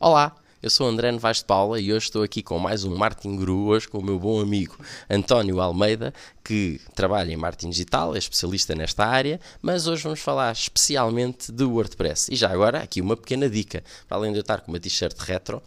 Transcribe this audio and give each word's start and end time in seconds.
Olá, 0.00 0.32
eu 0.62 0.70
sou 0.70 0.86
André 0.86 1.10
Novaes 1.10 1.38
de 1.38 1.44
Paula 1.44 1.80
e 1.80 1.92
hoje 1.92 2.06
estou 2.06 2.22
aqui 2.22 2.40
com 2.40 2.56
mais 2.56 2.84
um 2.84 2.96
Martin 2.96 3.34
Guru, 3.34 3.66
hoje 3.66 3.88
com 3.88 3.98
o 3.98 4.04
meu 4.04 4.16
bom 4.16 4.40
amigo 4.40 4.78
António 5.10 5.60
Almeida, 5.60 6.14
que 6.44 6.80
trabalha 6.94 7.32
em 7.32 7.36
marketing 7.36 7.70
digital, 7.70 8.14
é 8.14 8.18
especialista 8.18 8.76
nesta 8.76 9.04
área, 9.04 9.40
mas 9.60 9.88
hoje 9.88 10.04
vamos 10.04 10.20
falar 10.20 10.52
especialmente 10.52 11.50
do 11.50 11.72
WordPress. 11.72 12.32
E 12.32 12.36
já 12.36 12.48
agora, 12.48 12.78
aqui 12.78 13.00
uma 13.00 13.16
pequena 13.16 13.50
dica, 13.50 13.82
para 14.06 14.18
além 14.18 14.30
de 14.30 14.38
eu 14.38 14.42
estar 14.42 14.60
com 14.60 14.70
uma 14.70 14.78
t-shirt 14.78 15.18
retro, 15.18 15.60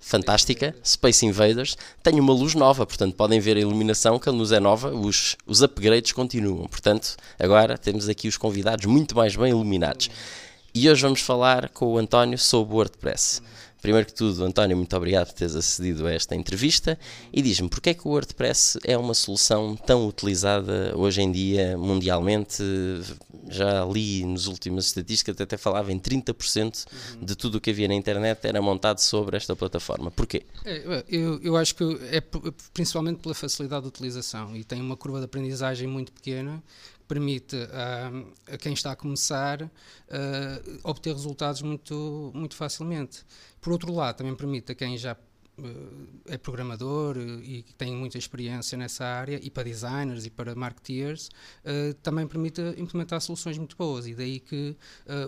fantástica, 0.00 0.74
Space 0.84 1.24
Invaders, 1.24 1.76
tenho 2.02 2.20
uma 2.20 2.32
luz 2.32 2.56
nova, 2.56 2.84
portanto 2.84 3.14
podem 3.14 3.38
ver 3.38 3.56
a 3.56 3.60
iluminação, 3.60 4.18
que 4.18 4.28
a 4.28 4.32
luz 4.32 4.50
é 4.50 4.58
nova, 4.58 4.90
os, 4.90 5.36
os 5.46 5.62
upgrades 5.62 6.10
continuam. 6.10 6.66
Portanto, 6.66 7.16
agora 7.38 7.78
temos 7.78 8.08
aqui 8.08 8.26
os 8.26 8.36
convidados 8.36 8.84
muito 8.84 9.14
mais 9.14 9.36
bem 9.36 9.50
iluminados. 9.50 10.10
E 10.74 10.88
hoje 10.88 11.02
vamos 11.02 11.20
falar 11.20 11.68
com 11.68 11.84
o 11.84 11.98
António 11.98 12.38
sobre 12.38 12.72
o 12.72 12.76
WordPress. 12.78 13.42
Primeiro 13.82 14.06
que 14.06 14.14
tudo, 14.14 14.42
António, 14.42 14.74
muito 14.74 14.96
obrigado 14.96 15.26
por 15.26 15.34
teres 15.34 15.54
acedido 15.54 16.06
a 16.06 16.12
esta 16.12 16.34
entrevista 16.34 16.98
e 17.30 17.42
diz-me 17.42 17.68
porque 17.68 17.90
é 17.90 17.94
que 17.94 18.08
o 18.08 18.10
WordPress 18.10 18.78
é 18.82 18.96
uma 18.96 19.12
solução 19.12 19.76
tão 19.76 20.06
utilizada 20.06 20.94
hoje 20.96 21.20
em 21.20 21.30
dia 21.30 21.76
mundialmente. 21.76 22.62
Já 23.50 23.84
li 23.84 24.24
nas 24.24 24.46
últimas 24.46 24.86
estatísticas, 24.86 25.38
até 25.38 25.58
falava 25.58 25.92
em 25.92 25.98
30% 25.98 26.86
de 27.20 27.36
tudo 27.36 27.56
o 27.56 27.60
que 27.60 27.68
havia 27.68 27.88
na 27.88 27.94
internet 27.94 28.46
era 28.46 28.62
montado 28.62 29.00
sobre 29.00 29.36
esta 29.36 29.54
plataforma. 29.54 30.10
Porquê? 30.10 30.44
É, 30.64 31.04
eu, 31.06 31.38
eu 31.42 31.56
acho 31.56 31.74
que 31.74 31.84
é 32.10 32.22
principalmente 32.72 33.18
pela 33.18 33.34
facilidade 33.34 33.82
de 33.82 33.88
utilização 33.88 34.56
e 34.56 34.64
tem 34.64 34.80
uma 34.80 34.96
curva 34.96 35.18
de 35.18 35.26
aprendizagem 35.26 35.86
muito 35.86 36.12
pequena 36.12 36.62
permite 37.12 37.56
a, 37.70 38.54
a 38.54 38.56
quem 38.56 38.72
está 38.72 38.92
a 38.92 38.96
começar 38.96 39.60
uh, 39.62 39.68
obter 40.82 41.12
resultados 41.12 41.60
muito, 41.60 42.32
muito 42.34 42.56
facilmente. 42.56 43.22
Por 43.60 43.70
outro 43.74 43.92
lado, 43.92 44.16
também 44.16 44.34
permite 44.34 44.72
a 44.72 44.74
quem 44.74 44.96
já 44.96 45.12
uh, 45.12 46.20
é 46.26 46.38
programador 46.38 47.18
e 47.18 47.64
tem 47.76 47.94
muita 47.94 48.16
experiência 48.16 48.78
nessa 48.78 49.04
área, 49.04 49.38
e 49.42 49.50
para 49.50 49.64
designers 49.64 50.24
e 50.24 50.30
para 50.30 50.54
marketeers, 50.54 51.28
também 52.02 52.26
permite 52.26 52.62
implementar 52.78 53.20
soluções 53.20 53.58
muito 53.58 53.76
boas. 53.76 54.06
E 54.06 54.14
daí 54.14 54.40
que 54.40 54.74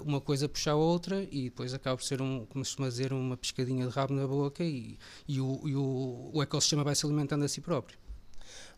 uma 0.07 0.21
coisa 0.23 0.49
puxa 0.49 0.71
a 0.71 0.75
outra 0.75 1.23
e 1.31 1.45
depois 1.45 1.75
acaba 1.75 1.99
por 1.99 2.05
ser, 2.05 2.23
um, 2.23 2.47
como 2.47 2.65
se 2.65 2.75
costuma 2.77 3.21
uma 3.21 3.37
pescadinha 3.37 3.87
de 3.87 3.93
rabo 3.93 4.15
na 4.15 4.27
boca 4.27 4.65
e, 4.65 4.97
e, 5.29 5.39
o, 5.39 5.61
e 5.69 5.77
o, 5.77 6.31
o 6.33 6.43
ecossistema 6.43 6.83
vai 6.83 6.95
se 6.95 7.05
alimentando 7.05 7.45
a 7.45 7.49
si 7.49 7.61
próprio. 7.61 8.04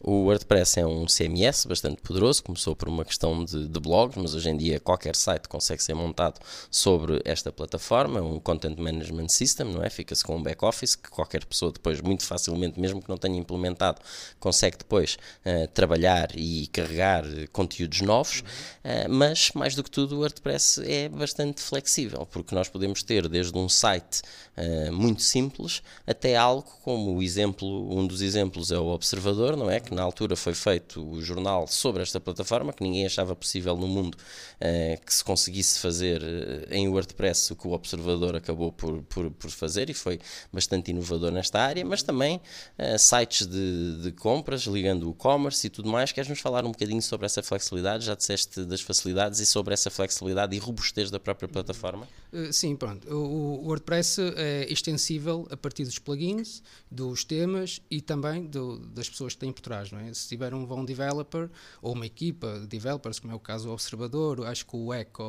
O 0.00 0.24
WordPress 0.26 0.78
é 0.78 0.86
um 0.86 1.06
CMS 1.06 1.66
bastante 1.66 2.02
poderoso, 2.02 2.42
começou 2.44 2.76
por 2.76 2.88
uma 2.88 3.04
questão 3.04 3.44
de, 3.44 3.66
de, 3.66 3.80
blogs, 3.80 4.16
mas 4.16 4.34
hoje 4.34 4.50
em 4.50 4.56
dia 4.56 4.78
qualquer 4.78 5.16
site 5.16 5.48
consegue 5.48 5.82
ser 5.82 5.94
montado 5.94 6.38
sobre 6.70 7.20
esta 7.24 7.50
plataforma, 7.50 8.20
um 8.20 8.38
Content 8.38 8.78
Management 8.78 9.28
System, 9.28 9.72
não 9.72 9.82
é? 9.82 9.88
Fica-se 9.88 10.22
com 10.22 10.36
um 10.36 10.42
back-office 10.42 10.94
que 10.94 11.10
qualquer 11.10 11.44
pessoa 11.44 11.72
depois, 11.72 12.00
muito 12.00 12.24
facilmente, 12.24 12.78
mesmo 12.78 13.02
que 13.02 13.08
não 13.08 13.16
tenha 13.16 13.38
implementado, 13.38 14.00
consegue 14.38 14.76
depois 14.78 15.16
uh, 15.44 15.66
trabalhar 15.68 16.28
e 16.36 16.66
carregar 16.68 17.24
conteúdos 17.50 18.00
novos, 18.02 18.40
uh, 18.40 19.08
mas 19.08 19.50
mais 19.54 19.74
do 19.74 19.82
que 19.82 19.90
tudo 19.90 20.16
o 20.16 20.18
WordPress 20.20 20.82
é 20.84 21.08
bastante 21.08 21.62
flexível, 21.62 22.26
porque 22.30 22.54
nós 22.54 22.68
podemos 22.68 23.02
ter 23.02 23.28
desde 23.28 23.56
um 23.56 23.68
site 23.68 24.20
uh, 24.56 24.92
muito 24.92 25.22
simples 25.22 25.82
até 26.06 26.36
algo 26.36 26.70
como 26.82 27.16
o 27.16 27.22
exemplo, 27.22 27.98
um 27.98 28.06
dos 28.06 28.20
exemplos 28.20 28.70
é 28.70 28.78
o 28.78 28.86
Observador, 28.88 29.55
não 29.56 29.70
é? 29.70 29.80
que 29.80 29.94
na 29.94 30.02
altura 30.02 30.36
foi 30.36 30.54
feito 30.54 31.02
o 31.02 31.22
jornal 31.22 31.66
sobre 31.66 32.02
esta 32.02 32.20
plataforma, 32.20 32.72
que 32.72 32.82
ninguém 32.82 33.06
achava 33.06 33.34
possível 33.34 33.76
no 33.76 33.86
mundo 33.86 34.16
uh, 34.16 35.04
que 35.04 35.14
se 35.14 35.24
conseguisse 35.24 35.78
fazer 35.78 36.22
uh, 36.22 36.66
em 36.70 36.88
WordPress 36.88 37.52
o 37.52 37.56
que 37.56 37.66
o 37.66 37.72
Observador 37.72 38.36
acabou 38.36 38.72
por, 38.72 39.02
por, 39.02 39.30
por, 39.30 39.50
fazer 39.50 39.88
e 39.88 39.94
foi 39.94 40.20
bastante 40.52 40.90
inovador 40.90 41.30
nesta 41.30 41.60
área, 41.60 41.84
mas 41.84 42.02
também 42.02 42.40
uh, 42.78 42.98
sites 42.98 43.46
de, 43.46 44.02
de, 44.02 44.12
compras 44.12 44.62
ligando 44.62 45.08
o 45.08 45.12
e-commerce 45.12 45.66
e 45.66 45.70
tudo 45.70 45.88
mais. 45.88 46.12
Queres-nos 46.12 46.40
falar 46.40 46.64
um 46.64 46.72
bocadinho 46.72 47.02
sobre 47.02 47.26
essa 47.26 47.42
flexibilidade? 47.42 48.04
Já 48.04 48.14
disseste 48.14 48.64
das 48.64 48.80
facilidades 48.80 49.40
e 49.40 49.46
sobre 49.46 49.74
essa 49.74 49.90
flexibilidade 49.90 50.54
e 50.54 50.58
robustez 50.58 51.10
da 51.10 51.20
própria 51.20 51.48
plataforma? 51.48 52.06
sim, 52.50 52.76
pronto. 52.76 53.08
O, 53.08 53.66
WordPress 53.66 54.20
é 54.36 54.70
extensível 54.70 55.46
a 55.50 55.56
partir 55.56 55.84
dos 55.84 55.98
plugins, 55.98 56.62
dos 56.90 57.24
temas 57.24 57.80
e 57.90 58.00
também 58.00 58.46
do, 58.46 58.78
das 58.78 59.08
pessoas 59.08 59.34
que 59.34 59.40
têm 59.40 59.45
por 59.52 59.60
trás. 59.60 59.90
Não 59.90 59.98
é? 59.98 60.12
Se 60.12 60.28
tiver 60.28 60.54
um 60.54 60.64
bom 60.64 60.84
developer 60.84 61.48
ou 61.80 61.92
uma 61.92 62.06
equipa 62.06 62.60
de 62.60 62.66
developers, 62.66 63.18
como 63.18 63.32
é 63.32 63.36
o 63.36 63.40
caso 63.40 63.66
do 63.66 63.72
Observador, 63.72 64.46
acho 64.46 64.66
que 64.66 64.76
o 64.76 64.92
Eco, 64.92 65.22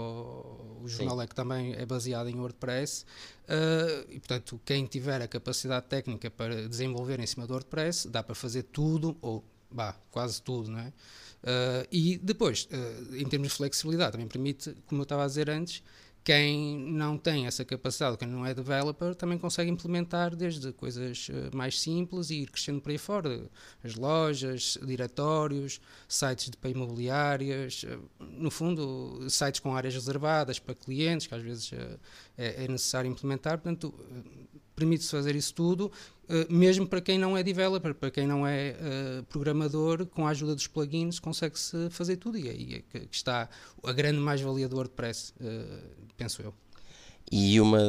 o 0.81 0.87
jornal. 0.87 1.21
Eco 1.21 1.35
também 1.35 1.73
é 1.73 1.85
baseado 1.85 2.29
em 2.29 2.35
WordPress, 2.35 3.05
uh, 3.43 4.11
e 4.11 4.19
portanto, 4.19 4.59
quem 4.65 4.85
tiver 4.85 5.21
a 5.21 5.27
capacidade 5.27 5.85
técnica 5.87 6.29
para 6.29 6.67
desenvolver 6.67 7.19
em 7.19 7.25
cima 7.25 7.47
do 7.47 7.53
WordPress, 7.53 8.07
dá 8.07 8.21
para 8.21 8.35
fazer 8.35 8.63
tudo, 8.63 9.17
ou 9.21 9.43
bah, 9.71 9.95
quase 10.11 10.41
tudo, 10.41 10.71
não 10.71 10.79
é? 10.79 10.87
Uh, 10.87 11.87
e 11.91 12.17
depois, 12.17 12.67
uh, 12.71 13.15
em 13.15 13.25
termos 13.25 13.49
de 13.49 13.55
flexibilidade, 13.55 14.13
também 14.13 14.27
permite, 14.27 14.75
como 14.87 15.01
eu 15.01 15.03
estava 15.03 15.23
a 15.23 15.27
dizer 15.27 15.49
antes, 15.49 15.83
quem 16.27 16.77
não 16.77 17.17
tem 17.17 17.47
essa 17.47 17.63
capacidade, 17.63 18.17
quem 18.17 18.27
não 18.27 18.45
é 18.45 18.53
developer, 18.53 19.15
também 19.15 19.37
consegue 19.37 19.71
implementar 19.71 20.35
desde 20.35 20.73
coisas 20.73 21.29
eh, 21.31 21.55
mais 21.55 21.79
simples 21.79 22.29
e 22.29 22.41
ir 22.41 22.47
crescendo 22.51 22.81
por 22.81 22.91
aí 22.91 22.97
fora. 22.97 23.49
As 23.81 23.95
lojas, 23.95 24.77
diretórios, 24.85 25.79
sites 26.05 26.49
de 26.49 26.69
imobiliárias, 26.69 27.85
eh, 27.87 27.97
no 28.19 28.51
fundo, 28.51 29.25
sites 29.29 29.61
com 29.61 29.73
áreas 29.73 29.93
reservadas 29.93 30.59
para 30.59 30.75
clientes, 30.75 31.27
que 31.27 31.33
às 31.33 31.41
vezes 31.41 31.71
eh, 31.71 31.97
é, 32.37 32.65
é 32.65 32.67
necessário 32.67 33.09
implementar. 33.09 33.57
Portanto, 33.57 33.93
permite-se 34.77 35.09
fazer 35.09 35.35
isso 35.35 35.55
tudo, 35.55 35.91
uh, 36.29 36.53
mesmo 36.53 36.87
para 36.87 37.01
quem 37.01 37.17
não 37.17 37.35
é 37.35 37.41
developer, 37.41 37.95
para 37.95 38.11
quem 38.11 38.27
não 38.27 38.45
é 38.45 38.75
uh, 38.77 39.23
programador, 39.23 40.05
com 40.05 40.27
a 40.27 40.29
ajuda 40.29 40.53
dos 40.53 40.67
plugins 40.67 41.19
consegue-se 41.19 41.89
fazer 41.89 42.17
tudo 42.17 42.37
e 42.37 42.47
aí 42.47 42.75
é 42.75 42.99
que 42.99 43.07
está 43.11 43.49
a 43.83 43.91
grande 43.91 44.19
mais-valia 44.19 44.69
do 44.69 44.75
WordPress, 44.75 45.33
uh, 45.41 46.13
penso 46.15 46.43
eu. 46.43 46.53
E 47.29 47.59
uma 47.59 47.79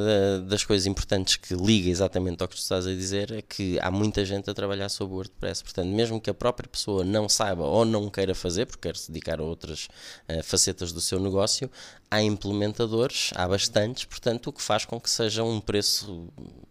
das 0.49 0.65
coisas 0.65 0.85
importantes 0.85 1.37
que 1.37 1.55
liga 1.55 1.89
exatamente 1.89 2.43
ao 2.43 2.49
que 2.49 2.57
tu 2.57 2.61
estás 2.61 2.89
a 2.89 2.91
dizer 2.91 3.31
é 3.31 3.41
que 3.41 3.79
há 3.81 3.89
muita 3.89 4.25
gente 4.25 4.51
a 4.51 4.55
trabalhar 4.55 4.89
sobre 4.89 5.15
o 5.15 5.17
WordPress. 5.17 5.63
Portanto, 5.63 5.89
mesmo 5.89 6.21
que 6.21 6.29
a 6.29 6.35
própria 6.35 6.69
pessoa 6.69 7.05
não 7.05 7.29
saiba 7.29 7.63
ou 7.63 7.85
não 7.85 8.11
queira 8.11 8.35
fazer, 8.35 8.67
porque 8.67 8.89
quer 8.89 8.97
se 8.97 9.13
dedicar 9.13 9.39
a 9.39 9.45
outras 9.45 9.89
uh, 10.29 10.43
facetas 10.43 10.93
do 10.93 11.01
seu 11.01 11.21
negócio, 11.21 11.71
há 12.11 12.21
implementadores, 12.21 13.31
há 13.37 13.47
bastantes, 13.47 14.05
portanto, 14.07 14.49
o 14.49 14.53
que 14.53 14.61
faz 14.61 14.85
com 14.85 15.01
que 15.01 15.09
seja 15.09 15.45
um 15.45 15.61
preço 15.61 16.27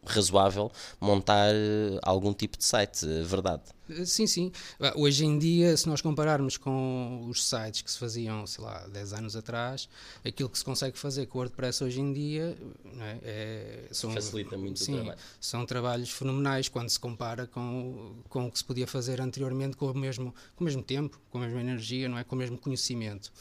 razoável 0.05 0.69
montar 0.99 1.53
uh, 1.53 1.99
algum 2.03 2.33
tipo 2.33 2.57
de 2.57 2.65
site, 2.65 3.05
uh, 3.05 3.23
verdade? 3.23 3.63
Sim, 4.05 4.27
sim. 4.27 4.51
Hoje 4.95 5.25
em 5.25 5.37
dia, 5.37 5.75
se 5.77 5.87
nós 5.87 6.01
compararmos 6.01 6.57
com 6.57 7.25
os 7.29 7.47
sites 7.47 7.81
que 7.81 7.91
se 7.91 7.97
faziam, 7.97 8.45
sei 8.45 8.63
lá, 8.63 8.87
10 8.87 9.13
anos 9.13 9.35
atrás, 9.35 9.87
aquilo 10.25 10.49
que 10.49 10.57
se 10.57 10.65
consegue 10.65 10.97
fazer 10.97 11.25
com 11.27 11.37
o 11.37 11.41
WordPress 11.41 11.83
hoje 11.83 12.01
em 12.01 12.13
dia 12.13 12.57
é? 12.99 13.17
É, 13.23 13.87
são, 13.91 14.11
facilita 14.11 14.57
muito 14.57 14.79
sim, 14.79 14.93
o 14.93 14.95
trabalho. 14.97 15.19
São 15.39 15.65
trabalhos 15.65 16.09
fenomenais 16.09 16.67
quando 16.67 16.89
se 16.89 16.99
compara 16.99 17.47
com, 17.47 18.15
com 18.29 18.47
o 18.47 18.51
que 18.51 18.57
se 18.57 18.63
podia 18.63 18.87
fazer 18.87 19.21
anteriormente 19.21 19.75
com 19.77 19.89
o 19.89 19.93
mesmo, 19.93 20.33
com 20.55 20.63
o 20.63 20.65
mesmo 20.65 20.83
tempo, 20.83 21.19
com 21.29 21.37
a 21.37 21.41
mesma 21.41 21.61
energia, 21.61 22.09
não 22.09 22.17
é? 22.17 22.23
com 22.23 22.35
o 22.35 22.37
mesmo 22.37 22.57
conhecimento. 22.57 23.31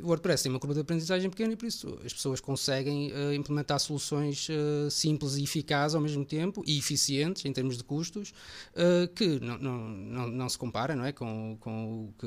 O 0.00 0.08
WordPress 0.08 0.44
tem 0.44 0.52
uma 0.52 0.60
curva 0.60 0.74
de 0.74 0.80
aprendizagem 0.80 1.28
pequena 1.28 1.54
e 1.54 1.56
por 1.56 1.66
isso 1.66 1.98
as 2.04 2.12
pessoas 2.12 2.40
conseguem 2.40 3.12
uh, 3.12 3.32
implementar 3.32 3.80
soluções 3.80 4.48
uh, 4.48 4.90
simples 4.90 5.36
e 5.36 5.42
eficazes 5.42 5.94
ao 5.94 6.00
mesmo 6.00 6.24
tempo 6.24 6.62
e 6.66 6.78
eficientes 6.78 7.44
em 7.44 7.52
termos 7.52 7.76
de 7.76 7.84
custos 7.84 8.32
uh, 8.74 9.08
que 9.14 9.40
não, 9.40 9.58
não, 9.58 9.78
não, 9.88 10.28
não, 10.28 10.48
se 10.48 10.56
compara 10.56 10.94
não 10.94 11.04
é? 11.04 11.12
com, 11.12 11.56
com 11.58 12.04
o, 12.04 12.14
que, 12.18 12.26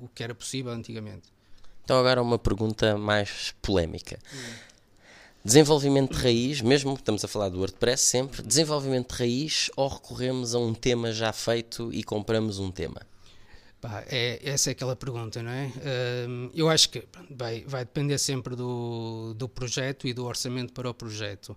o 0.00 0.08
que 0.14 0.22
era 0.22 0.34
possível 0.34 0.72
antigamente. 0.72 1.28
Então 1.84 1.98
agora 1.98 2.22
uma 2.22 2.38
pergunta 2.38 2.96
mais 2.96 3.54
polémica. 3.60 4.18
Hum. 4.32 4.72
Desenvolvimento 5.44 6.12
de 6.16 6.22
raiz, 6.22 6.60
mesmo 6.60 6.94
que 6.94 7.00
estamos 7.00 7.24
a 7.24 7.28
falar 7.28 7.48
do 7.48 7.58
WordPress 7.58 8.04
sempre, 8.04 8.42
desenvolvimento 8.42 9.12
de 9.12 9.18
raiz 9.18 9.70
ou 9.76 9.88
recorremos 9.88 10.54
a 10.54 10.58
um 10.58 10.72
tema 10.72 11.12
já 11.12 11.32
feito 11.32 11.92
e 11.92 12.04
compramos 12.04 12.60
um 12.60 12.70
tema? 12.70 13.02
Pá, 13.82 14.04
é, 14.06 14.38
essa 14.44 14.70
é 14.70 14.72
aquela 14.72 14.94
pergunta, 14.94 15.42
não 15.42 15.50
é? 15.50 15.68
Um, 16.28 16.50
eu 16.54 16.68
acho 16.68 16.88
que 16.88 17.02
vai, 17.28 17.64
vai 17.66 17.84
depender 17.84 18.16
sempre 18.16 18.54
do, 18.54 19.34
do 19.34 19.48
projeto 19.48 20.06
e 20.06 20.14
do 20.14 20.24
orçamento 20.24 20.72
para 20.72 20.88
o 20.88 20.94
projeto. 20.94 21.48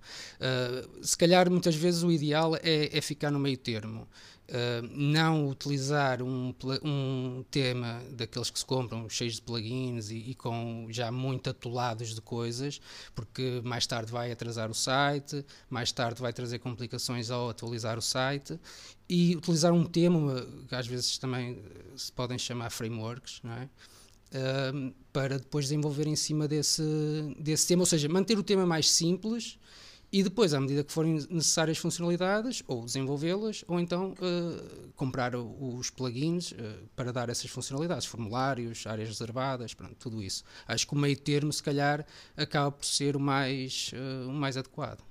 Uh, 0.42 1.06
se 1.06 1.16
calhar, 1.16 1.48
muitas 1.52 1.76
vezes, 1.76 2.02
o 2.02 2.12
ideal 2.12 2.56
é, 2.64 2.90
é 2.92 3.00
ficar 3.00 3.30
no 3.30 3.38
meio 3.38 3.58
termo. 3.58 4.08
Uh, 4.48 4.88
não 4.92 5.50
utilizar 5.50 6.22
um, 6.22 6.54
um 6.84 7.44
tema 7.50 8.00
daqueles 8.12 8.52
que 8.52 8.60
se 8.60 8.66
compram 8.66 9.10
cheios 9.10 9.36
de 9.36 9.42
plugins 9.42 10.12
e, 10.12 10.18
e, 10.18 10.36
com 10.36 10.86
já 10.92 11.12
muito 11.12 11.50
atolados 11.50 12.14
de 12.14 12.22
coisas, 12.22 12.80
porque 13.16 13.60
mais 13.64 13.88
tarde 13.88 14.12
vai 14.12 14.32
atrasar 14.32 14.70
o 14.70 14.74
site, 14.76 15.44
mais 15.68 15.92
tarde 15.92 16.22
vai 16.22 16.32
trazer 16.32 16.60
complicações 16.60 17.32
ao 17.32 17.50
atualizar 17.50 17.98
o 17.98 18.04
site, 18.04 18.60
e 19.10 19.36
utilizar 19.36 19.74
um 19.74 19.84
tema 19.84 20.46
que 20.68 20.76
às 20.76 20.86
vezes 20.86 21.18
também 21.18 21.60
se 21.96 22.12
podem 22.12 22.38
chamar 22.38 22.70
frameworks, 22.70 23.40
não 23.44 23.54
é? 23.54 23.68
uh, 24.36 24.94
para 25.12 25.38
depois 25.38 25.66
desenvolver 25.66 26.08
em 26.08 26.16
cima 26.16 26.48
desse, 26.48 26.84
desse 27.40 27.68
tema, 27.68 27.82
ou 27.84 27.86
seja, 27.86 28.10
manter 28.10 28.38
o 28.38 28.44
tema 28.44 28.66
mais 28.66 28.90
simples 28.92 29.58
e 30.16 30.24
depois, 30.24 30.54
à 30.54 30.62
medida 30.62 30.82
que 30.82 30.94
forem 30.94 31.16
necessárias 31.30 31.78
funcionalidades, 31.78 32.64
ou 32.68 32.86
desenvolvê-las, 32.86 33.66
ou 33.68 33.82
então 33.82 34.14
uh, 34.14 34.90
comprar 34.96 35.36
os 35.36 35.90
plugins 35.90 36.54
uh, 36.54 36.56
para 36.96 37.12
dar 37.12 37.28
essas 37.28 37.52
funcionalidades, 37.52 38.06
formulários, 38.06 38.88
áreas 38.88 39.10
reservadas, 39.10 39.74
pronto, 39.74 39.94
tudo 40.00 40.24
isso. 40.24 40.46
Acho 40.66 40.88
que 40.88 40.94
o 40.94 40.98
meio 40.98 41.18
termo, 41.18 41.52
se 41.52 41.62
calhar, 41.62 42.06
acaba 42.38 42.72
por 42.72 42.86
ser 42.86 43.18
o 43.18 43.20
mais, 43.20 43.92
uh, 43.92 44.30
o 44.30 44.32
mais 44.32 44.56
adequado. 44.56 45.04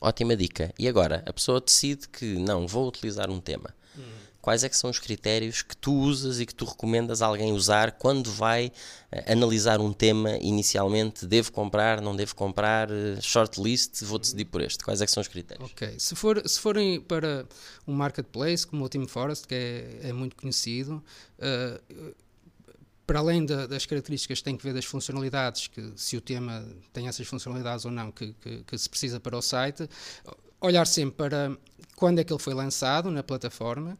Ótima 0.00 0.36
dica. 0.36 0.72
E 0.78 0.86
agora, 0.86 1.24
a 1.26 1.32
pessoa 1.32 1.60
decide 1.60 2.08
que 2.08 2.24
não, 2.38 2.64
vou 2.64 2.86
utilizar 2.86 3.30
um 3.30 3.40
tema. 3.40 3.74
Hum. 3.98 4.02
Quais 4.42 4.64
é 4.64 4.68
que 4.68 4.76
são 4.76 4.90
os 4.90 4.98
critérios 4.98 5.62
que 5.62 5.76
tu 5.76 5.94
usas 5.94 6.40
e 6.40 6.44
que 6.44 6.52
tu 6.52 6.64
recomendas 6.64 7.22
alguém 7.22 7.52
usar 7.52 7.92
quando 7.92 8.28
vai 8.28 8.66
uh, 8.66 9.32
analisar 9.32 9.80
um 9.80 9.92
tema 9.92 10.36
inicialmente? 10.38 11.24
Devo 11.24 11.52
comprar, 11.52 12.00
não 12.00 12.16
devo 12.16 12.34
comprar, 12.34 12.90
uh, 12.90 13.22
shortlist, 13.22 14.02
vou 14.02 14.18
decidir 14.18 14.46
por 14.46 14.60
este. 14.60 14.82
Quais 14.82 15.00
é 15.00 15.06
que 15.06 15.12
são 15.12 15.20
os 15.20 15.28
critérios? 15.28 15.70
Ok, 15.70 15.94
se, 15.96 16.16
for, 16.16 16.42
se 16.44 16.58
forem 16.58 17.00
para 17.00 17.46
um 17.86 17.94
marketplace 17.94 18.66
como 18.66 18.84
o 18.84 18.88
Team 18.88 19.06
Forest, 19.06 19.46
que 19.46 19.54
é, 19.54 20.08
é 20.08 20.12
muito 20.12 20.34
conhecido, 20.34 21.00
uh, 21.38 22.14
para 23.06 23.20
além 23.20 23.46
da, 23.46 23.68
das 23.68 23.86
características 23.86 24.42
tem 24.42 24.56
que 24.56 24.64
ver 24.64 24.74
das 24.74 24.84
funcionalidades, 24.84 25.68
que 25.68 25.92
se 25.94 26.16
o 26.16 26.20
tema 26.20 26.66
tem 26.92 27.06
essas 27.06 27.28
funcionalidades 27.28 27.84
ou 27.84 27.92
não, 27.92 28.10
que, 28.10 28.32
que, 28.34 28.64
que, 28.64 28.76
se 28.76 28.90
precisa 28.90 29.20
para 29.20 29.36
o 29.36 29.42
site, 29.42 29.88
olhar 30.60 30.86
sempre 30.86 31.14
para 31.14 31.56
quando 31.94 32.18
é 32.18 32.24
que 32.24 32.32
ele 32.32 32.42
foi 32.42 32.54
lançado 32.54 33.08
na 33.08 33.22
plataforma 33.22 33.96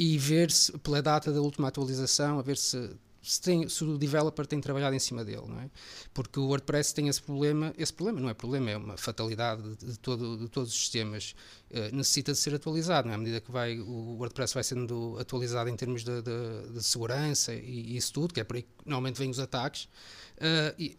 e 0.00 0.16
ver 0.16 0.50
se, 0.50 0.72
pela 0.78 1.02
data 1.02 1.30
da 1.30 1.42
última 1.42 1.68
atualização, 1.68 2.38
a 2.38 2.42
ver 2.42 2.56
se 2.56 2.90
se, 3.22 3.38
tem, 3.38 3.68
se, 3.68 3.84
o 3.84 3.98
developer 3.98 4.46
tem 4.46 4.58
trabalhado 4.62 4.96
em 4.96 4.98
cima 4.98 5.22
dele, 5.22 5.42
não 5.46 5.60
é? 5.60 5.68
Porque 6.14 6.40
o 6.40 6.46
WordPress 6.46 6.94
tem 6.94 7.06
esse 7.06 7.20
problema, 7.20 7.74
esse 7.76 7.92
problema 7.92 8.18
não 8.18 8.30
é 8.30 8.32
problema, 8.32 8.70
é 8.70 8.78
uma 8.78 8.96
fatalidade 8.96 9.76
de, 9.76 9.98
todo, 9.98 10.38
de 10.38 10.48
todos 10.48 10.70
os 10.70 10.78
sistemas, 10.78 11.34
uh, 11.70 11.94
necessita 11.94 12.32
de 12.32 12.38
ser 12.38 12.54
atualizado, 12.54 13.08
não 13.08 13.12
é? 13.12 13.16
À 13.16 13.18
medida 13.18 13.42
que 13.42 13.50
vai, 13.52 13.78
o 13.78 14.16
WordPress 14.16 14.54
vai 14.54 14.64
sendo 14.64 15.18
atualizado 15.20 15.68
em 15.68 15.76
termos 15.76 16.02
de, 16.02 16.22
de, 16.22 16.72
de 16.72 16.82
segurança 16.82 17.52
e, 17.52 17.58
e, 17.58 17.96
isso 17.98 18.10
tudo, 18.10 18.32
que 18.32 18.40
é 18.40 18.44
por 18.44 18.56
aí 18.56 18.62
que 18.62 18.70
normalmente 18.86 19.18
vêm 19.18 19.28
os 19.28 19.38
ataques, 19.38 19.84
uh, 19.84 20.74
e, 20.78 20.96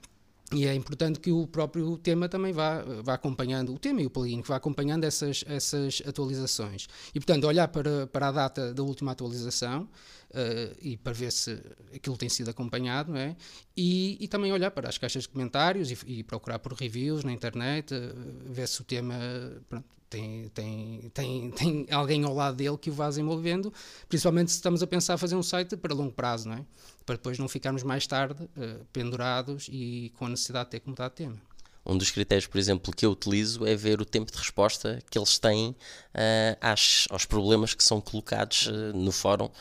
e 0.53 0.68
é 0.68 0.74
importante 0.74 1.19
que 1.19 1.31
o 1.31 1.48
próprio 1.48 1.98
tema 1.98 2.27
também 2.27 2.51
vá, 2.51 2.83
vá 3.03 3.13
acompanhando, 3.13 3.74
o 3.74 3.80
tema 3.80 4.01
e 4.01 4.06
o 4.06 4.09
plugin, 4.09 4.42
que 4.42 4.48
vá 4.50 4.57
acompanhando 4.57 5.06
essas, 5.06 5.44
essas 5.48 6.01
atualizações. 6.06 6.88
E, 7.15 7.19
portanto, 7.19 7.45
olhar 7.45 7.68
para, 7.69 8.07
para 8.07 8.27
a 8.27 8.31
data 8.31 8.74
da 8.74 8.83
última 8.83 9.13
atualização, 9.13 9.88
uh, 10.31 10.77
e 10.81 10.98
para 10.98 11.13
ver 11.13 11.31
se 11.31 11.62
aquilo 11.95 12.18
tem 12.18 12.30
sido 12.30 12.50
acompanhado, 12.50 13.12
não 13.12 13.19
é? 13.19 13.36
E, 13.75 14.18
e 14.19 14.27
também 14.27 14.51
olhar 14.51 14.71
para 14.71 14.89
as 14.89 14.98
caixas 14.98 15.24
de 15.24 15.30
comentários 15.30 15.92
e, 15.92 15.98
e 16.06 16.24
procurar 16.24 16.59
por 16.59 16.74
reviews 16.74 17.24
na 17.24 17.31
internet, 17.31 17.94
uh, 17.94 18.51
ver 18.51 18.68
se 18.68 18.81
o 18.81 18.83
tema 18.83 19.15
pronto, 19.69 19.86
tem, 20.11 20.49
tem, 20.53 21.09
tem, 21.13 21.51
tem 21.51 21.87
alguém 21.89 22.23
ao 22.25 22.35
lado 22.35 22.57
dele 22.57 22.77
que 22.77 22.89
o 22.89 22.93
vá 22.93 23.07
desenvolvendo, 23.07 23.73
principalmente 24.09 24.51
se 24.51 24.57
estamos 24.57 24.83
a 24.83 24.87
pensar 24.87 25.17
fazer 25.17 25.35
um 25.35 25.41
site 25.41 25.77
para 25.77 25.93
longo 25.95 26.11
prazo, 26.11 26.49
não 26.49 26.57
é? 26.57 26.65
Para 27.05 27.15
depois 27.15 27.39
não 27.39 27.47
ficarmos 27.47 27.81
mais 27.81 28.05
tarde 28.05 28.43
uh, 28.43 28.85
pendurados 28.91 29.69
e 29.71 30.11
com 30.17 30.25
a 30.25 30.29
necessidade 30.29 30.65
de 30.65 30.71
ter 30.71 30.79
que 30.81 30.89
mudar 30.89 31.07
de 31.07 31.15
tema. 31.15 31.41
Um 31.85 31.97
dos 31.97 32.11
critérios, 32.11 32.45
por 32.45 32.59
exemplo, 32.59 32.93
que 32.95 33.05
eu 33.05 33.11
utilizo 33.11 33.65
é 33.65 33.75
ver 33.75 34.01
o 34.01 34.05
tempo 34.05 34.31
de 34.31 34.37
resposta 34.37 35.01
que 35.09 35.17
eles 35.17 35.39
têm 35.39 35.69
uh, 35.69 36.57
às, 36.61 37.07
aos 37.09 37.25
problemas 37.25 37.73
que 37.73 37.83
são 37.83 37.99
colocados 37.99 38.67
uh, 38.67 38.95
no 38.95 39.11
fórum. 39.11 39.45
Uh, 39.45 39.51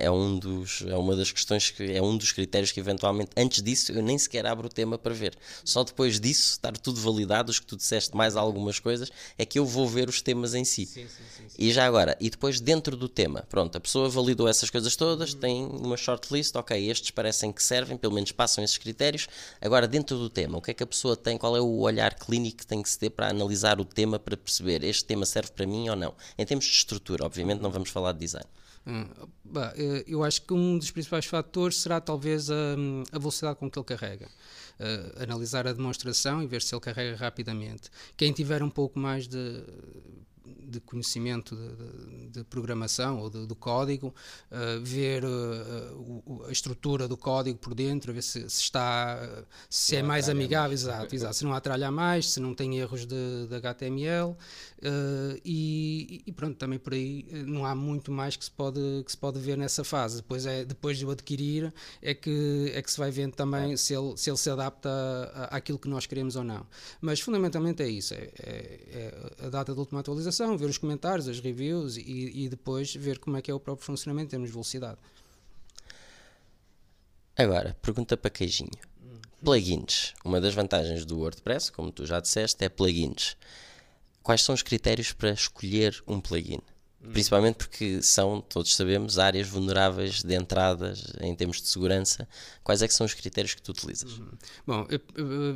é, 0.00 0.10
um 0.10 0.38
dos, 0.38 0.82
é 0.86 0.96
uma 0.96 1.14
das 1.14 1.30
questões 1.30 1.70
que 1.70 1.92
é 1.92 2.02
um 2.02 2.16
dos 2.16 2.32
critérios 2.32 2.72
que 2.72 2.80
eventualmente 2.80 3.30
antes 3.36 3.62
disso 3.62 3.92
eu 3.92 4.02
nem 4.02 4.18
sequer 4.18 4.46
abro 4.46 4.68
o 4.68 4.70
tema 4.70 4.96
para 4.96 5.12
ver. 5.12 5.36
Só 5.64 5.84
depois 5.84 6.18
disso, 6.18 6.52
estar 6.52 6.72
tudo 6.78 7.00
validado, 7.00 7.50
os 7.50 7.58
que 7.58 7.66
tu 7.66 7.76
disseste 7.76 8.16
mais 8.16 8.36
algumas 8.36 8.78
coisas, 8.78 9.10
é 9.36 9.44
que 9.44 9.58
eu 9.58 9.66
vou 9.66 9.86
ver 9.86 10.08
os 10.08 10.22
temas 10.22 10.54
em 10.54 10.64
si. 10.64 10.86
Sim, 10.86 11.06
sim, 11.06 11.24
sim, 11.36 11.44
e 11.58 11.72
já 11.72 11.84
agora, 11.84 12.16
e 12.20 12.30
depois 12.30 12.58
dentro 12.58 12.96
do 12.96 13.08
tema, 13.08 13.44
pronto, 13.50 13.76
a 13.76 13.80
pessoa 13.80 14.08
validou 14.08 14.48
essas 14.48 14.70
coisas 14.70 14.96
todas, 14.96 15.34
uhum. 15.34 15.40
tem 15.40 15.66
uma 15.66 15.96
shortlist, 15.96 16.56
ok, 16.56 16.90
estes 16.90 17.10
parecem 17.10 17.52
que 17.52 17.62
servem, 17.62 17.98
pelo 17.98 18.14
menos 18.14 18.32
passam 18.32 18.64
esses 18.64 18.78
critérios. 18.78 19.28
Agora, 19.60 19.86
dentro 19.86 20.16
do 20.16 20.30
tema, 20.30 20.56
o 20.56 20.62
que 20.62 20.70
é 20.70 20.74
que 20.74 20.82
a 20.82 20.86
pessoa 20.86 21.16
tem? 21.16 21.36
Qual 21.36 21.49
é 21.56 21.60
o 21.60 21.78
olhar 21.80 22.14
clínico 22.14 22.58
que 22.58 22.66
tem 22.66 22.82
que 22.82 22.88
se 22.88 22.98
ter 22.98 23.10
para 23.10 23.28
analisar 23.28 23.80
o 23.80 23.84
tema, 23.84 24.18
para 24.18 24.36
perceber 24.36 24.84
este 24.84 25.04
tema 25.04 25.26
serve 25.26 25.52
para 25.52 25.66
mim 25.66 25.88
ou 25.88 25.96
não? 25.96 26.14
Em 26.38 26.44
termos 26.44 26.64
de 26.64 26.72
estrutura, 26.72 27.24
obviamente 27.24 27.60
não 27.60 27.70
vamos 27.70 27.90
falar 27.90 28.12
de 28.12 28.20
design. 28.20 28.46
Hum, 28.86 29.06
bah, 29.44 29.72
eh, 29.76 30.04
eu 30.06 30.24
acho 30.24 30.42
que 30.42 30.54
um 30.54 30.78
dos 30.78 30.90
principais 30.90 31.26
fatores 31.26 31.76
será 31.76 32.00
talvez 32.00 32.50
a, 32.50 32.54
a 33.12 33.18
velocidade 33.18 33.58
com 33.58 33.70
que 33.70 33.78
ele 33.78 33.84
carrega. 33.84 34.28
Uh, 34.80 35.22
analisar 35.22 35.66
a 35.66 35.74
demonstração 35.74 36.42
e 36.42 36.46
ver 36.46 36.62
se 36.62 36.74
ele 36.74 36.80
carrega 36.80 37.14
rapidamente. 37.14 37.90
Quem 38.16 38.32
tiver 38.32 38.62
um 38.62 38.70
pouco 38.70 38.98
mais 38.98 39.28
de 39.28 39.62
de 40.70 40.80
conhecimento 40.80 41.56
de, 41.56 41.68
de, 41.68 42.28
de 42.28 42.44
programação 42.44 43.20
ou 43.20 43.30
do 43.30 43.54
código, 43.54 44.14
uh, 44.50 44.82
ver 44.82 45.24
uh, 45.24 46.44
a 46.48 46.52
estrutura 46.52 47.06
do 47.06 47.16
código 47.16 47.58
por 47.58 47.74
dentro, 47.74 48.12
ver 48.12 48.22
se, 48.22 48.48
se 48.48 48.62
está 48.62 49.44
se 49.68 49.96
é 49.96 50.02
mais 50.02 50.28
amigável, 50.28 50.72
exato, 50.72 51.14
exato, 51.14 51.36
se 51.36 51.44
não 51.44 51.52
atralha 51.52 51.90
mais, 51.90 52.30
se 52.30 52.40
não 52.40 52.54
tem 52.54 52.78
erros 52.78 53.06
de, 53.06 53.46
de 53.48 53.54
HTML 53.54 54.30
uh, 54.30 54.36
e, 55.44 56.22
e, 56.26 56.32
pronto, 56.32 56.56
também 56.56 56.78
por 56.78 56.92
aí 56.92 57.26
não 57.46 57.64
há 57.66 57.74
muito 57.74 58.10
mais 58.12 58.36
que 58.36 58.44
se 58.44 58.50
pode 58.50 58.80
que 59.04 59.10
se 59.10 59.18
pode 59.18 59.38
ver 59.38 59.56
nessa 59.56 59.84
fase. 59.84 60.16
Depois 60.16 60.46
é 60.46 60.64
depois 60.64 60.98
de 60.98 61.06
o 61.06 61.10
adquirir 61.10 61.72
é 62.00 62.14
que 62.14 62.72
é 62.74 62.82
que 62.82 62.90
se 62.90 62.98
vai 62.98 63.10
vendo 63.10 63.34
também 63.34 63.76
se 63.76 63.94
ele 63.94 64.16
se 64.16 64.30
ele 64.30 64.36
se 64.36 64.50
adapta 64.50 64.90
àquilo 65.50 65.78
que 65.78 65.88
nós 65.88 66.06
queremos 66.06 66.36
ou 66.36 66.44
não. 66.44 66.66
Mas 67.00 67.20
fundamentalmente 67.20 67.82
é 67.82 67.88
isso, 67.88 68.14
é, 68.14 68.30
é, 68.38 69.12
é 69.40 69.46
a 69.46 69.48
data 69.48 69.72
de 69.72 69.78
última 69.78 70.00
atualização 70.00 70.56
ver 70.60 70.70
os 70.70 70.78
comentários, 70.78 71.28
as 71.28 71.40
reviews 71.40 71.96
e, 71.96 72.44
e 72.44 72.48
depois 72.48 72.94
ver 72.94 73.18
como 73.18 73.36
é 73.36 73.42
que 73.42 73.50
é 73.50 73.54
o 73.54 73.60
próprio 73.60 73.84
funcionamento 73.84 74.26
em 74.26 74.30
termos 74.30 74.48
de 74.48 74.52
velocidade. 74.52 74.98
Agora, 77.36 77.76
pergunta 77.80 78.16
para 78.16 78.30
queijinho. 78.30 78.70
Plugins. 79.42 80.12
Uma 80.24 80.40
das 80.40 80.52
vantagens 80.52 81.04
do 81.06 81.18
WordPress, 81.18 81.72
como 81.72 81.90
tu 81.90 82.04
já 82.04 82.20
disseste, 82.20 82.64
é 82.64 82.68
plugins. 82.68 83.36
Quais 84.22 84.42
são 84.42 84.54
os 84.54 84.62
critérios 84.62 85.12
para 85.12 85.30
escolher 85.30 86.02
um 86.06 86.20
plugin? 86.20 86.60
Principalmente 87.02 87.56
porque 87.56 88.02
são, 88.02 88.42
todos 88.42 88.76
sabemos, 88.76 89.18
áreas 89.18 89.48
vulneráveis 89.48 90.22
de 90.22 90.34
entradas 90.34 91.06
em 91.22 91.34
termos 91.34 91.60
de 91.60 91.66
segurança. 91.66 92.28
Quais 92.62 92.82
é 92.82 92.88
que 92.88 92.92
são 92.92 93.06
os 93.06 93.14
critérios 93.14 93.54
que 93.54 93.62
tu 93.62 93.70
utilizas? 93.70 94.18
Uhum. 94.18 94.28
Bom, 94.66 94.86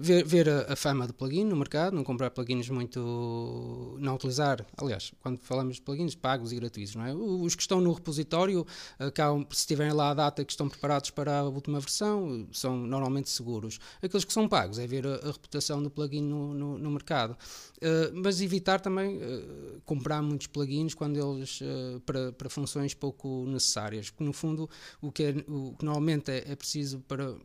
ver, 0.01 0.25
ver 0.25 0.49
a, 0.49 0.73
a, 0.73 0.77
fama 0.77 1.07
do 1.07 1.13
plugin 1.13 1.45
no 1.45 1.55
mercado, 1.55 1.95
não 1.95 2.03
comprar 2.03 2.31
plugins 2.31 2.71
muito. 2.71 3.99
não 4.01 4.15
utilizar, 4.15 4.65
aliás, 4.75 5.13
quando 5.21 5.39
falamos 5.39 5.77
de 5.77 5.83
plugins 5.83 6.15
pagos 6.15 6.51
e 6.51 6.57
gratuitos, 6.57 6.95
não 6.95 7.05
é? 7.05 7.13
Os 7.13 7.55
que 7.55 7.61
estão 7.61 7.79
no 7.79 7.93
repositório, 7.93 8.67
acabam, 8.99 9.47
se 9.51 9.67
tiverem 9.67 9.93
lá 9.93 10.11
a 10.11 10.15
data 10.15 10.43
que 10.47 10.53
estão 10.53 10.67
preparados 10.67 11.11
para 11.11 11.41
a 11.41 11.43
última 11.45 11.79
versão, 11.79 12.49
são 12.53 12.75
normalmente 12.75 13.29
seguros. 13.29 13.79
Aqueles 14.01 14.25
que 14.25 14.33
são 14.33 14.49
pagos 14.49 14.79
é 14.79 14.87
ver 14.87 15.07
a, 15.07 15.17
a 15.17 15.27
reputação 15.27 15.83
do 15.83 15.91
plugin 15.91 16.23
no, 16.23 16.55
no, 16.55 16.79
no 16.79 16.91
mercado. 16.91 17.37
Uh, 17.77 18.15
mas 18.15 18.41
evitar 18.41 18.81
também 18.81 19.19
uh, 19.19 19.83
comprar 19.85 20.23
muitos 20.23 20.47
plugins 20.47 20.95
quando 20.95 21.19
eles 21.19 21.34
uh, 21.43 22.01
para, 22.01 22.33
para 22.33 22.51
funções 22.51 22.95
pouco 22.95 23.45
necessárias. 23.47 24.11
Porque, 24.11 24.25
no 24.25 24.33
fundo, 24.33 24.69
o 25.01 25.11
que, 25.11 25.25
é, 25.25 25.31
o 25.49 25.75
que 25.79 25.85
normalmente 25.85 26.31
é, 26.31 26.53
é 26.53 26.57
preciso 26.57 27.01
para, 27.01 27.37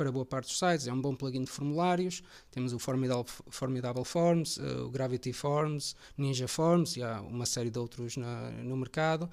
para 0.00 0.10
boa 0.10 0.24
parte 0.24 0.46
dos 0.46 0.58
sites. 0.58 0.86
É 0.86 0.92
um 0.92 1.00
bom 1.00 1.14
plugin 1.14 1.44
de 1.44 1.50
formulários. 1.50 2.22
Temos 2.50 2.72
o 2.72 2.78
Formidable, 2.78 3.30
Formidable 3.50 4.04
Forms, 4.04 4.58
uh, 4.58 4.86
o 4.86 4.90
Gravity 4.90 5.32
Forms, 5.32 5.94
Ninja 6.16 6.48
Forms 6.48 6.96
e 6.96 7.02
há 7.02 7.20
uma 7.20 7.44
série 7.44 7.70
de 7.70 7.78
outros 7.78 8.16
na, 8.16 8.50
no 8.50 8.76
mercado. 8.78 9.24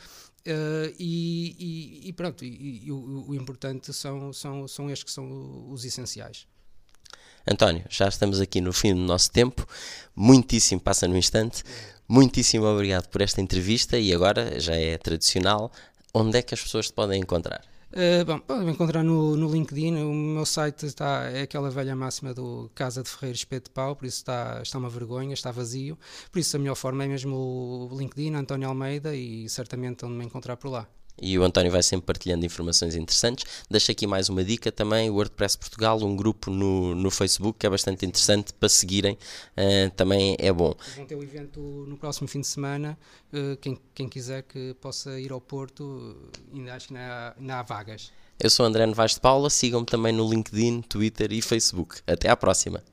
Uh, 0.45 0.93
e, 0.99 1.55
e, 1.57 2.09
e, 2.09 2.13
pronto, 2.13 2.43
e, 2.43 2.85
e 2.85 2.91
o, 2.91 3.25
o, 3.29 3.35
importante 3.35 3.93
são, 3.93 4.33
são, 4.33 4.67
são 4.67 4.89
estes 4.89 5.05
que 5.05 5.11
são 5.11 5.71
os 5.71 5.85
essenciais. 5.85 6.45
António, 7.49 7.85
já 7.89 8.09
estamos 8.09 8.41
aqui 8.41 8.59
no 8.59 8.73
fim 8.73 8.93
do 8.93 8.99
nosso 8.99 9.31
tempo, 9.31 9.65
muitíssimo 10.13 10.81
passa 10.81 11.07
no 11.07 11.15
instante. 11.15 11.63
Muitíssimo 12.09 12.65
obrigado 12.65 13.09
por 13.09 13.21
esta 13.21 13.41
entrevista 13.41 13.99
e 13.99 14.13
agora 14.13 14.59
já 14.59 14.75
é 14.75 14.97
tradicional. 14.97 15.71
Onde 16.13 16.37
é 16.37 16.41
que 16.41 16.53
as 16.53 16.61
pessoas 16.61 16.87
te 16.87 16.93
podem 16.93 17.19
encontrar? 17.19 17.61
Uh, 17.91 18.23
bom, 18.25 18.39
podem 18.39 18.69
encontrar 18.69 19.03
no, 19.03 19.35
no 19.35 19.51
LinkedIn. 19.51 19.97
O 20.03 20.13
meu 20.13 20.45
site 20.45 20.85
está, 20.85 21.29
é 21.29 21.41
aquela 21.41 21.69
velha 21.69 21.95
máxima 21.95 22.33
do 22.33 22.71
Casa 22.73 23.03
de 23.03 23.09
Ferreiro 23.09 23.35
Espeto 23.35 23.69
de 23.69 23.73
Pau, 23.73 23.95
por 23.95 24.05
isso 24.05 24.17
está, 24.17 24.61
está 24.61 24.77
uma 24.77 24.89
vergonha, 24.89 25.33
está 25.33 25.51
vazio. 25.51 25.97
Por 26.31 26.39
isso 26.39 26.55
a 26.55 26.59
melhor 26.59 26.75
forma 26.75 27.03
é 27.03 27.07
mesmo 27.07 27.35
o 27.35 27.97
LinkedIn, 27.97 28.35
António 28.35 28.69
Almeida, 28.69 29.13
e 29.13 29.49
certamente 29.49 30.05
onde 30.05 30.15
me 30.15 30.23
encontrar 30.23 30.55
por 30.55 30.69
lá 30.69 30.87
e 31.21 31.37
o 31.37 31.43
António 31.43 31.71
vai 31.71 31.83
sempre 31.83 32.05
partilhando 32.05 32.45
informações 32.45 32.95
interessantes. 32.95 33.45
Deixo 33.69 33.91
aqui 33.91 34.05
mais 34.05 34.29
uma 34.29 34.43
dica 34.43 34.71
também: 34.71 35.09
o 35.09 35.15
WordPress 35.15 35.57
Portugal, 35.57 36.01
um 36.03 36.15
grupo 36.15 36.51
no, 36.51 36.95
no 36.95 37.11
Facebook 37.11 37.59
que 37.59 37.67
é 37.67 37.69
bastante 37.69 38.05
interessante 38.05 38.53
para 38.53 38.69
seguirem, 38.69 39.13
uh, 39.13 39.89
também 39.95 40.35
é 40.39 40.51
bom. 40.51 40.75
Vão 40.95 41.05
ter 41.05 41.15
o 41.15 41.19
um 41.19 41.23
evento 41.23 41.59
no 41.87 41.97
próximo 41.97 42.27
fim 42.27 42.41
de 42.41 42.47
semana. 42.47 42.97
Uh, 43.33 43.57
quem, 43.57 43.79
quem 43.93 44.07
quiser 44.07 44.43
que 44.43 44.73
possa 44.75 45.19
ir 45.19 45.31
ao 45.31 45.41
Porto, 45.41 46.15
ainda 46.53 46.75
acho 46.75 46.87
que 46.87 46.95
ainda 46.95 47.35
há, 47.55 47.59
há 47.59 47.63
vagas. 47.63 48.11
Eu 48.39 48.49
sou 48.51 48.65
André 48.65 48.85
Novaes 48.85 49.15
de 49.15 49.19
Paula, 49.19 49.49
sigam-me 49.49 49.85
também 49.85 50.13
no 50.13 50.29
LinkedIn, 50.29 50.81
Twitter 50.81 51.31
e 51.31 51.41
Facebook. 51.41 52.01
Até 52.05 52.29
à 52.29 52.37
próxima! 52.37 52.83